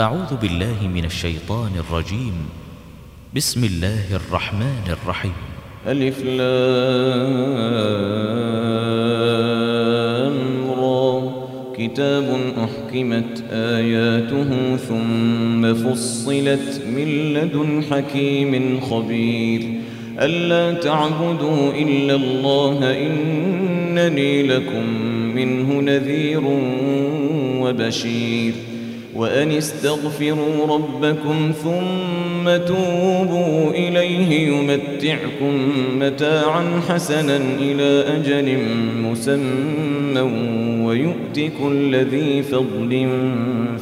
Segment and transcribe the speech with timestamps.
[0.00, 2.34] أعوذ بالله من الشيطان الرجيم.
[3.36, 5.32] بسم الله الرحمن الرحيم.
[5.86, 6.38] ألف لام
[10.70, 11.32] را
[11.78, 19.60] كتاب أحكمت آياته ثم فصلت من لدن حكيم خبير.
[20.18, 24.86] ألا تعبدوا إلا الله إنني لكم
[25.34, 26.42] منه نذير
[27.62, 28.54] وبشير.
[29.14, 38.58] وأن استغفروا ربكم ثم توبوا إليه يمتعكم متاعا حسنا إلى أجل
[39.02, 40.20] مسمى
[40.84, 43.08] ويؤت كل ذي فضل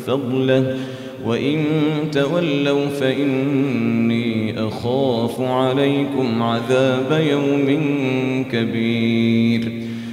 [0.07, 0.77] فضله
[1.25, 1.65] وإن
[2.13, 7.67] تولوا فإني أخاف عليكم عذاب يوم
[8.53, 9.42] كبير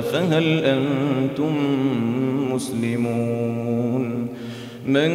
[0.00, 1.54] فهل أنتم
[2.52, 4.28] مسلمون؟
[4.86, 5.10] من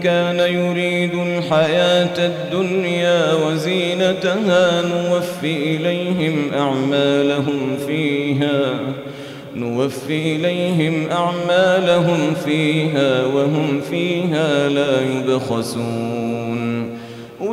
[0.00, 8.78] كان يريد الحياة الدنيا وزينتها نوفي إليهم أعمالهم فيها
[9.56, 16.73] نوفي إليهم أعمالهم فيها وهم فيها لا يبخسون.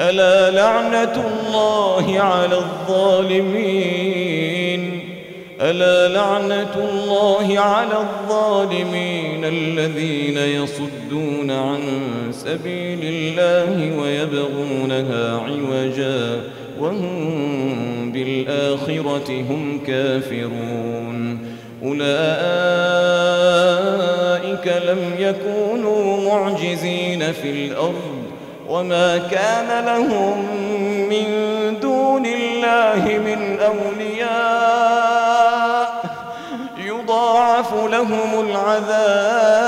[0.00, 4.20] ألا لعنة الله على الظالمين؟
[5.60, 11.80] ألا لعنة الله على الظالمين الذين يصدون عن
[12.30, 16.40] سبيل الله ويبغونها عوجا
[16.78, 21.38] وهم بالآخرة هم كافرون؟
[21.82, 22.00] أولئك
[24.88, 28.29] لم يكونوا معجزين في الأرض
[28.70, 30.46] وما كان لهم
[31.08, 31.26] من
[31.80, 35.10] دون الله من أولياء
[36.86, 39.60] يضاعف لهم العذاب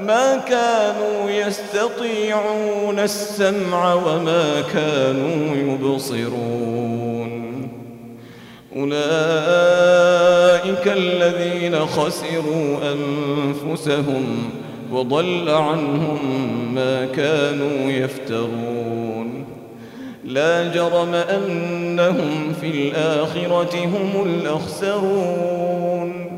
[0.00, 7.28] ما كانوا يستطيعون السمع وما كانوا يبصرون
[8.76, 8.98] أولئك
[10.86, 14.50] الذين خسروا أنفسهم
[14.92, 16.18] وضل عنهم
[16.74, 19.44] ما كانوا يفترون.
[20.24, 26.28] لا جرم أنهم في الآخرة هم الأخسرون.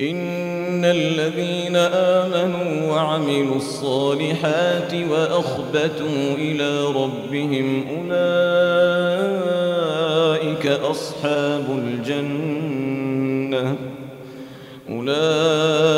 [0.00, 8.08] إن الذين آمنوا وعملوا الصالحات وأخبتوا إلى ربهم أولئك
[10.66, 13.76] أصحاب الجنة.
[14.90, 15.97] أولئك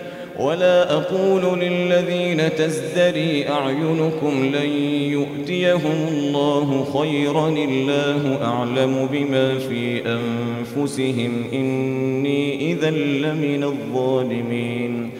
[0.41, 4.69] ولا أقول للذين تزدري أعينكم لن
[5.11, 7.47] يؤتيهم الله خيرا.
[7.49, 11.43] الله أعلم بما في أنفسهم.
[11.53, 15.11] إني إذا لمن الظالمين.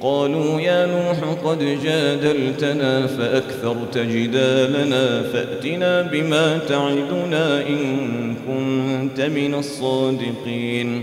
[0.00, 5.22] قالوا يا نوح قد جادلتنا فأكثرت جدالنا.
[5.22, 11.02] فأتنا بما تعدنا إن كنت من الصادقين.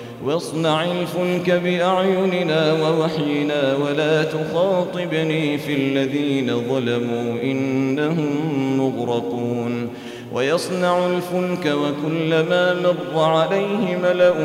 [0.25, 8.29] واصنع الفلك بأعيننا ووحينا ولا تخاطبني في الذين ظلموا إنهم
[8.77, 9.89] مغرقون.
[10.33, 14.39] ويصنع الفلك وكلما مر عليه ملأ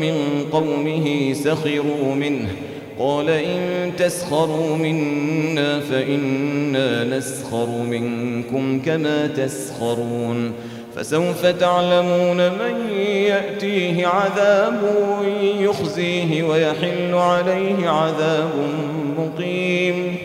[0.00, 2.48] من قومه سخروا منه.
[2.98, 10.52] قال إن تسخروا منا فإنا نسخر منكم كما تسخرون.
[10.98, 14.80] فسوف تعلمون من يأتيه عذاب
[15.60, 18.50] يخزيه ويحل عليه عذاب
[19.18, 20.16] مقيم.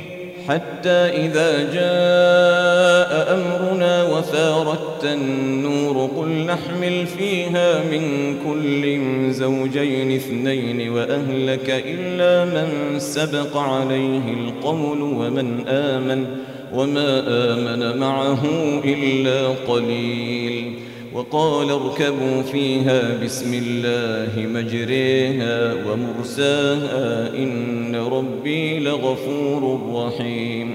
[0.48, 12.46] حتى إذا جاء أمرنا وفارت النور قل نحمل فيها من كل زوجين اثنين وأهلك إلا
[12.46, 16.26] من سبق عليه القول ومن آمن.
[16.74, 18.46] وما آمن معه
[18.86, 20.74] إلا قليل.
[21.14, 30.70] وقال اركبوا فيها بسم الله مجريها ومرساها إن ربي لغفور رحيم.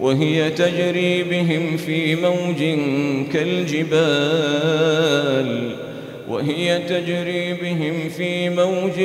[0.00, 2.78] وهي تجري بهم في موج
[3.32, 3.90] كالجبال.
[6.28, 8.98] وهي تجري بهم في موج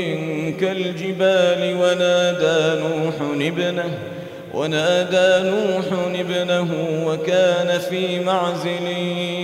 [0.60, 1.76] كالجبال.
[1.82, 3.16] ونادى نوح
[3.48, 4.19] ابنه
[4.54, 5.86] ونادى نوح
[6.20, 6.72] ابنه
[7.06, 8.88] وكان في معزل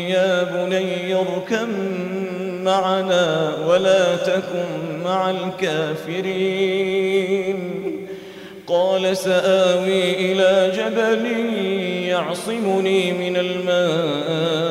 [0.09, 1.69] يا بني اركم
[2.63, 6.85] معنا ولا تكن مع الكافرين.
[8.67, 11.25] قال سآوي إلى جبل
[12.07, 14.65] يعصمني من الماء.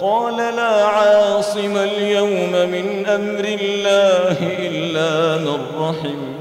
[0.00, 6.39] قال لا عاصم اليوم من أمر الله إلا من رحم.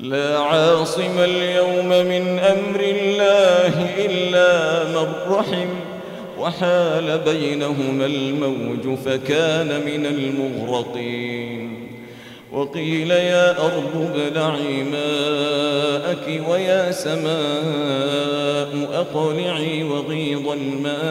[0.00, 5.68] لا عاصم اليوم من أمر الله إلا من رحم
[6.38, 11.88] وحال بينهما الموج فكان من المغرقين.
[12.52, 21.08] وقيل يا أرض ابلعي ماءك ويا سماء أقلعي وغيض الماء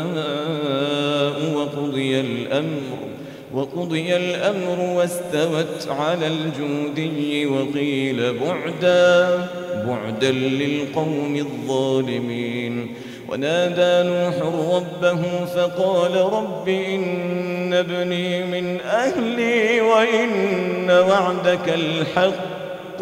[1.56, 3.07] وقضي الأمر.
[3.54, 9.48] وقضي الأمر واستوت على الجودي وقيل بعدا
[9.88, 12.96] بعدا للقوم الظالمين.
[13.30, 14.36] ونادى نوح
[14.76, 23.02] ربه فقال رب إن ابني من أهلي وإن وعدك الحق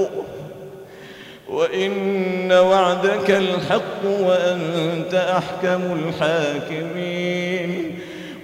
[1.50, 7.75] وإن وعدك الحق وأنت أحكم الحاكمين.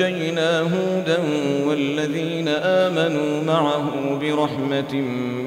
[0.00, 1.18] نجينا هودا
[1.66, 4.94] والذين آمنوا معه برحمة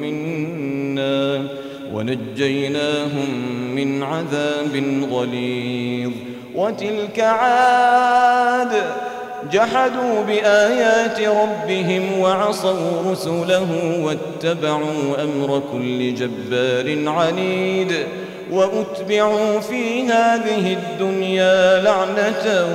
[0.02, 1.48] منا
[1.94, 3.30] ونجيناهم
[3.76, 6.12] من عذاب غليظ.
[6.56, 8.72] وتلك عاد
[9.52, 17.94] جحدوا بآيات ربهم وعصوا رسله واتبعوا أمر كل جبار عنيد.
[18.52, 22.68] وأتبعوا في هذه الدنيا لعنة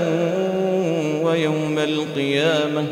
[1.29, 2.87] ويوم القيامة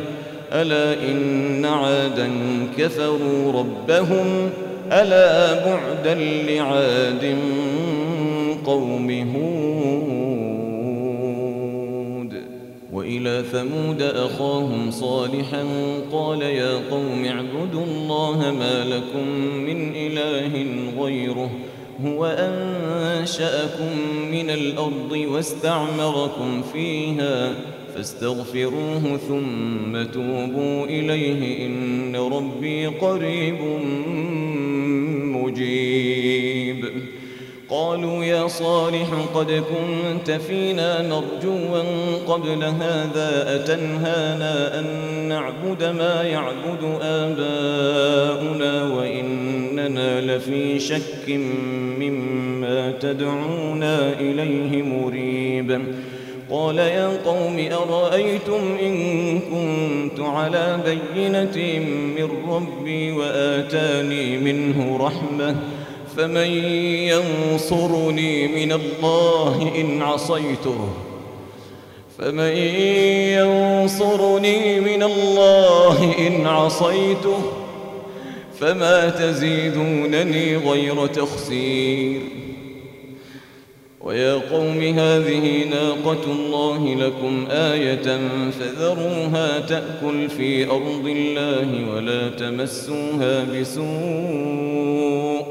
[0.52, 2.30] ألا إن عادا
[2.78, 4.50] كفروا ربهم؟
[4.92, 6.14] ألا بعدا
[6.48, 7.38] لعاد
[8.66, 10.06] قوم هود؟
[12.92, 15.64] وإلى ثمود أخاهم صالحا
[16.12, 20.66] قال يا قوم اعبدوا الله ما لكم من إله
[21.02, 21.50] غيره
[22.04, 23.98] هو أنشأكم
[24.30, 27.54] من الأرض واستعمركم فيها.
[27.96, 33.60] فاستغفروه ثم توبوا إليه إن ربي قريب
[35.36, 36.84] مجيب.
[37.68, 41.82] قالوا يا صالح قد كنت فينا مرجوا
[42.26, 44.86] قبل هذا أتنهانا أن
[45.28, 51.28] نعبد ما يعبد آباؤنا وإننا لفي شك
[51.98, 55.82] مما تدعونا إليه مريب.
[56.50, 61.80] قال يا قوم أرأيتم إن كنت على بينة
[62.16, 65.56] من ربي وآتاني منه رحمة
[66.16, 66.50] فمن
[67.10, 70.88] ينصرني من الله إن عصيته
[72.18, 72.56] فمن
[73.36, 77.38] ينصرني من الله إن عصيته
[78.60, 82.20] فما تزيدونني غير تخسير
[84.06, 88.18] ويا قوم هذه ناقة الله لكم آية
[88.50, 95.46] فذروها تأكل في أرض الله ولا تمسوها بسوء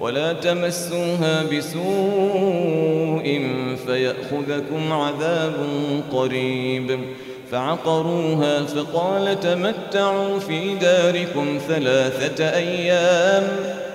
[0.00, 1.82] ولا تمسوها بسوء
[3.86, 5.54] فيأخذكم عذاب
[6.12, 7.00] قريب
[7.50, 13.48] فعقروها فقال تمتعوا في داركم ثلاثة أيام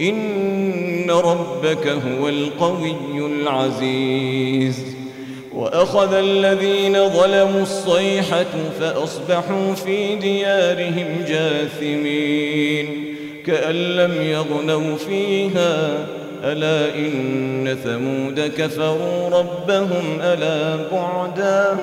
[0.00, 4.84] إن ربك هو القوي العزيز.
[5.54, 8.46] وأخذ الذين ظلموا الصيحة
[8.80, 13.14] فأصبحوا في ديارهم جاثمين.
[13.46, 16.06] كأن لم يغنوا فيها
[16.44, 21.76] ألا إن ثمود كفروا ربهم ألا بعدا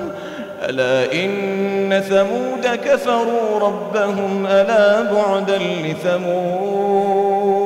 [0.68, 7.65] ألا إن ثمود كفروا ربهم ألا بعدا لثمود.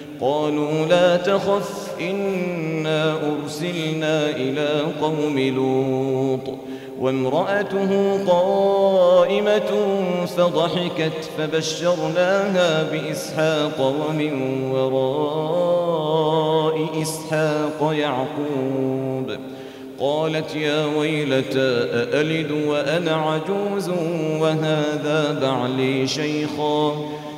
[0.21, 6.57] قالوا لا تخف إنا أرسلنا إلى قوم لوط
[6.99, 9.71] وامرأته قائمة
[10.25, 16.21] فضحكت فبشرناها بإسحاق ومن وراء
[17.01, 19.31] إسحاق يعقوب.
[19.99, 23.89] قالت يا ويلتى أألد وأنا عجوز
[24.39, 26.95] وهذا بعلي شيخا؟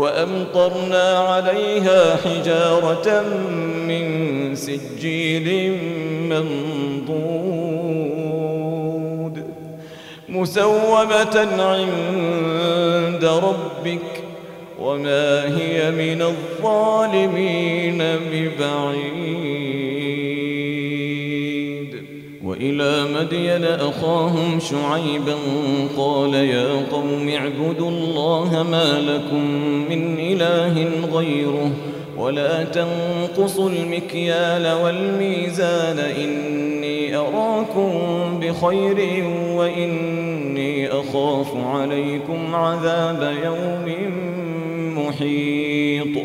[0.00, 3.22] وأمطرنا عليها حجارة
[3.88, 4.06] من
[4.56, 5.76] سجيل
[6.28, 7.50] منضود
[10.28, 14.22] مسومة عند ربك
[14.80, 17.98] وما هي من الظالمين
[18.32, 19.89] ببعيد.
[22.60, 25.34] وإلى مدين أخاهم شعيبا
[25.96, 29.44] قال يا قوم اعبدوا الله ما لكم
[29.90, 31.70] من إله غيره
[32.18, 37.90] ولا تنقصوا المكيال والميزان إني أراكم
[38.40, 39.24] بخير
[39.56, 43.94] وإني أخاف عليكم عذاب يوم
[44.98, 46.24] محيط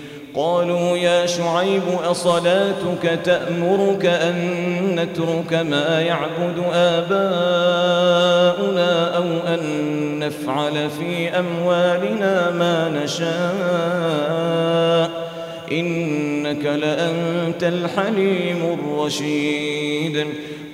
[0.35, 4.35] قالوا يا شعيب أصلاتك تأمرك أن
[4.95, 8.11] نترك ما يعبد آباؤنا
[9.17, 9.61] أو أن
[10.19, 13.31] نفعل في أموالنا ما نشاء
[15.71, 20.25] إنك لأنت الحليم الرشيد.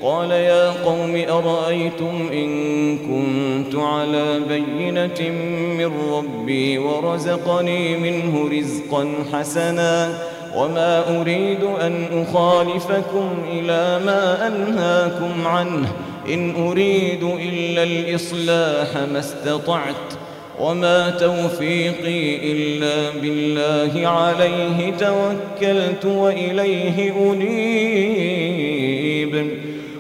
[0.01, 5.29] قال يا قوم أرأيتم إن كنت على بينة
[5.77, 10.17] من ربي ورزقني منه رزقا حسنا
[10.55, 15.91] وما أريد أن أخالفكم إلى ما أنهاكم عنه.
[16.33, 20.16] إن أريد إلا الإصلاح ما استطعت
[20.59, 28.57] وما توفيقي إلا بالله عليه توكلت وإليه أنيب.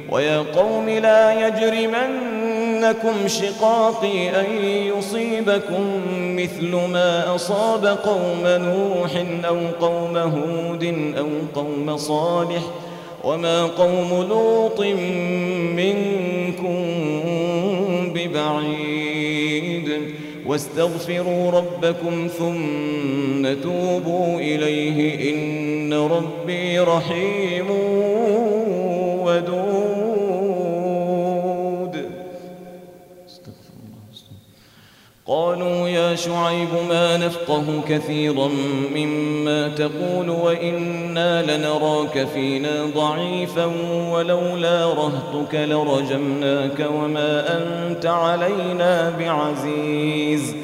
[0.09, 6.01] ويا قوم لا يجرمنكم شقاقي أن يصيبكم
[6.35, 9.11] مثل ما أصاب قوم نوح
[9.47, 12.61] أو قوم هود أو قوم صالح.
[13.23, 14.79] وما قوم لوط
[15.75, 16.85] منكم
[18.13, 19.16] ببعيد.
[20.47, 27.69] واستغفروا ربكم ثم توبوا إليه إن ربي رحيم
[29.25, 29.66] ودود.
[35.29, 38.49] قالوا يا شعيب ما نفقه كثيرا
[38.95, 43.65] مما تقول وإنا لنراك فينا ضعيفا
[44.11, 50.55] ولولا رهتك لرجمناك وما أنت علينا بعزيز.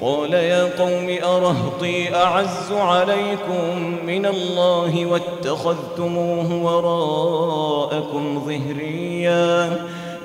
[0.00, 9.78] قال يا قوم أرهطي أعز عليكم من الله واتخذتموه وراءكم ظهريا.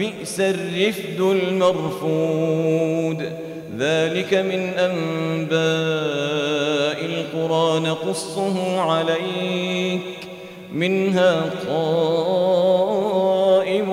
[0.00, 3.22] بئس الرفد المرفود.
[3.78, 5.60] ذلك من أنباء
[7.04, 10.00] القرى نقصه عليك.
[10.72, 13.90] منها قائم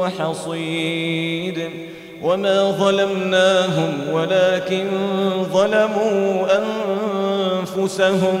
[0.00, 1.58] وحصيد.
[2.22, 4.86] وما ظلمناهم ولكن
[5.52, 8.40] ظلموا أنفسهم.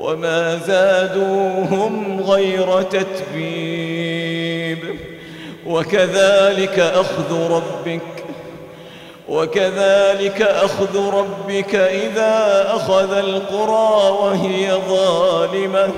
[0.00, 4.78] وما زادوهم غير تتبيب.
[5.66, 8.00] وكذلك أخذ ربك
[9.28, 15.88] وكذلك أخذ ربك إذا أخذ القرى وهي ظالمة.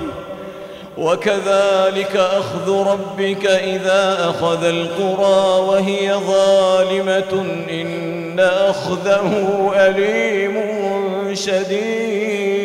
[0.97, 7.45] وكذلك أخذ ربك إذا أخذ القرى وهي ظالمة.
[7.69, 10.55] إن أخذه أليم
[11.33, 12.62] شديد.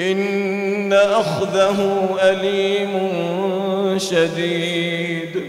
[0.00, 2.90] إن أخذه أليم
[3.98, 5.44] شديد.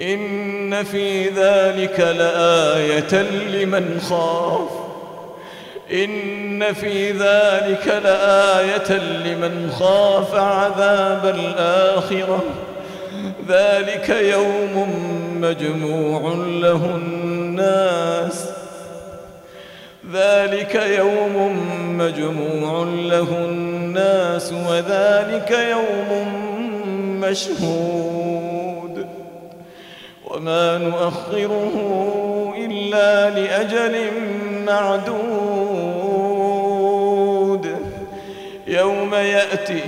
[0.00, 4.68] إن في ذلك لآية لمن خاف.
[5.92, 12.44] إن في ذلك لآية لمن خاف عذاب الآخرة.
[13.48, 14.88] ذلك يوم
[15.40, 18.55] مجموع له الناس.
[20.12, 21.58] ذلك يوم
[21.98, 26.10] مجموع له الناس وذلك يوم
[27.20, 29.06] مشهود.
[30.24, 31.74] وما نؤخره
[32.58, 34.10] إلا لأجل
[34.66, 35.26] معدود.
[38.66, 39.82] يوم يأتي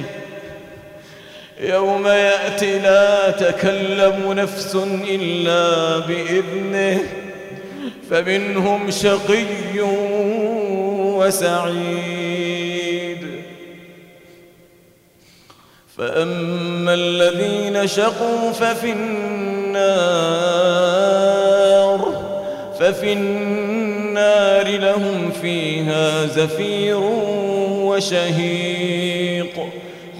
[1.61, 4.76] يوم يأتي لا تكلم نفس
[5.11, 7.27] إلا بإذنه.
[8.10, 9.80] فمنهم شقي
[11.18, 12.38] وسعيد.
[15.98, 20.18] فأما الذين شقوا ففي النار
[22.80, 27.00] ففي النار لهم فيها زفير
[27.88, 29.54] وشهيق.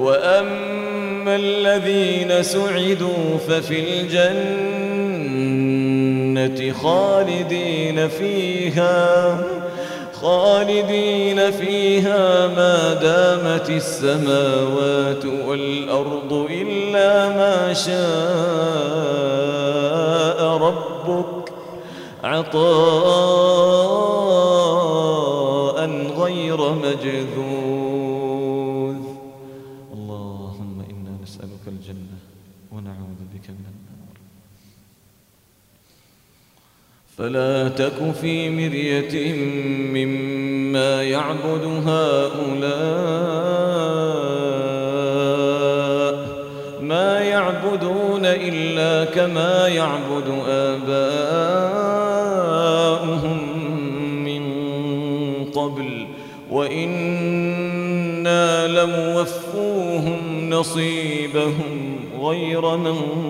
[0.00, 3.80] وأما الذين سعدوا ففي
[6.30, 9.40] الجنة خالدين فيها
[10.12, 18.00] خالدين فيها ما دامت السماوات والأرض إلا ما شاء
[20.56, 21.40] ربك.
[24.50, 25.78] عطاء
[26.22, 27.80] غير مجذوذ
[29.94, 32.18] اللهم إنا نسألك الجنة
[32.72, 34.16] ونعوذ بك من النار
[37.20, 39.34] فلا تك في مرية
[39.92, 42.80] مما يعبد هؤلاء
[46.80, 51.78] ما يعبدون إلا كما يعبد آباؤهم
[54.24, 54.44] من
[55.44, 56.06] قبل
[56.50, 57.86] وإنا
[58.66, 63.29] لموفوهم نصيبهم غير منقوص.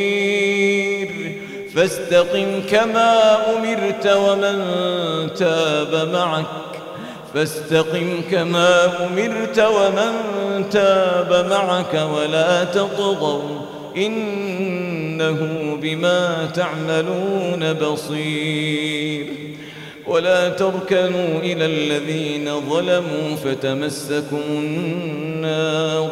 [1.75, 4.59] فاستقم كما أمرت ومن
[5.33, 6.45] تاب معك.
[7.33, 10.13] فاستقم كما أمرت ومن
[10.69, 13.41] تاب معك ولا تطغوا.
[13.97, 15.37] إنه
[15.81, 19.27] بما تعملون بصير.
[20.07, 26.11] ولا تركنوا إلى الذين ظلموا فتمسكم النار.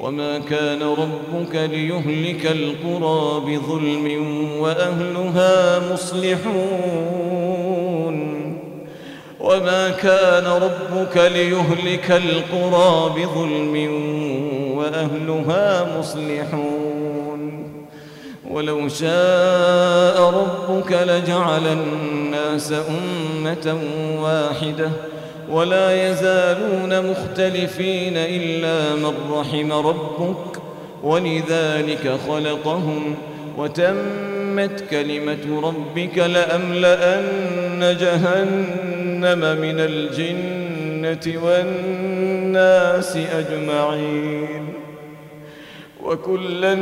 [0.00, 4.06] وما كان ربك ليهلك القرى بظلم
[4.60, 7.36] وأهلها مصلحون.
[9.40, 13.90] وما كان ربك ليهلك القرى بظلم
[14.76, 17.62] وأهلها مصلحون.
[18.50, 23.78] ولو شاء ربك لجعل الناس أمة
[24.22, 24.90] واحدة.
[25.50, 30.58] ولا يزالون مختلفين إلا من رحم ربك
[31.02, 33.14] ولذلك خلقهم
[33.58, 44.66] وتمت كلمة ربك لأملأن جهنم من الجنة والناس أجمعين
[46.04, 46.74] وكلا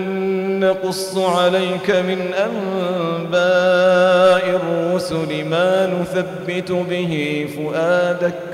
[0.61, 3.41] نقص عليك من أنباء
[4.62, 8.53] الرسل ما نثبت به فؤادك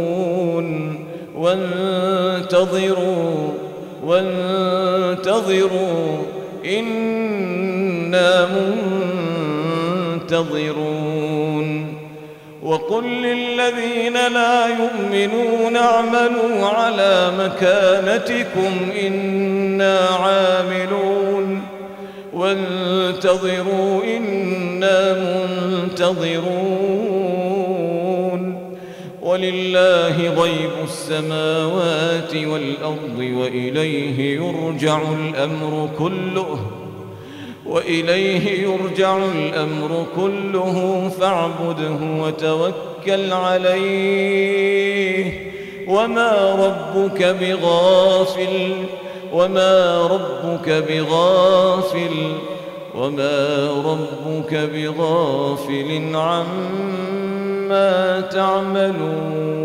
[1.41, 3.33] وانتظروا
[4.05, 6.17] وانتظروا
[6.65, 8.47] إنا
[10.25, 11.97] منتظرون.
[12.63, 21.61] وقل للذين لا يؤمنون اعملوا على مكانتكم إنا عاملون.
[22.33, 27.20] وانتظروا إنا منتظرون.
[29.31, 36.59] ولله غيب السماوات والأرض وإليه يرجع الأمر كله
[37.65, 44.71] وإليه يرجع الأمر كله فاعبده وتوكل عليه.
[45.87, 48.73] وما ربك بغافل
[49.33, 52.33] وما ربك بغافل
[52.95, 57.40] وما ربك بغافل عما
[57.71, 59.61] بما تعملون